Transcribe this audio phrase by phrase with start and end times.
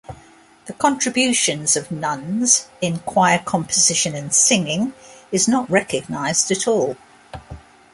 [0.65, 4.93] The contributions of nuns, in choir composition and singing,
[5.31, 6.97] is not recognized at all.